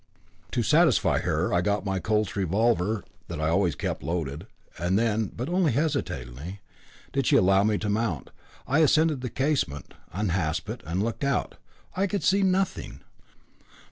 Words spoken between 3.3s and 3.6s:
I